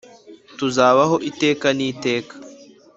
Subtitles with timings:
[0.57, 2.33] tuzabaho iteka niteka